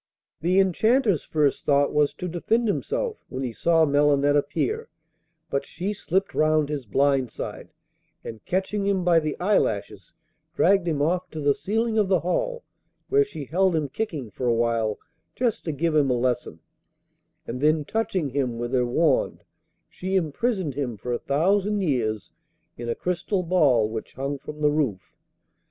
The 0.39 0.59
Enchanter's 0.59 1.21
first 1.23 1.63
thought 1.63 1.93
was 1.93 2.11
to 2.15 2.27
defend 2.27 2.67
himself 2.67 3.23
when 3.29 3.43
he 3.43 3.53
saw 3.53 3.85
Melinette 3.85 4.35
appear, 4.35 4.89
but 5.51 5.63
she 5.63 5.93
slipped 5.93 6.33
round 6.33 6.69
his 6.69 6.87
blind 6.87 7.29
side, 7.29 7.69
and 8.23 8.43
catching 8.43 8.87
him 8.87 9.03
by 9.03 9.19
the 9.19 9.39
eyelashes 9.39 10.11
dragged 10.55 10.87
him 10.87 11.03
off 11.03 11.29
to 11.29 11.39
the 11.39 11.53
ceiling 11.53 11.99
of 11.99 12.07
the 12.07 12.21
hall, 12.21 12.63
where 13.09 13.23
she 13.23 13.45
held 13.45 13.75
him 13.75 13.89
kicking 13.89 14.31
for 14.31 14.47
a 14.47 14.55
while 14.55 14.97
just 15.35 15.65
to 15.65 15.71
give 15.71 15.95
him 15.95 16.09
a 16.09 16.17
lesson, 16.17 16.61
and 17.45 17.61
then 17.61 17.85
touching 17.85 18.31
him 18.31 18.57
with 18.57 18.73
her 18.73 18.87
wand 18.87 19.43
she 19.87 20.15
imprisoned 20.15 20.73
him 20.73 20.97
for 20.97 21.13
a 21.13 21.19
thousand 21.19 21.79
years 21.81 22.31
in 22.75 22.89
a 22.89 22.95
crystal 22.95 23.43
ball 23.43 23.87
which 23.87 24.13
hung 24.13 24.39
from 24.39 24.61
the 24.61 24.71
roof. 24.71 25.13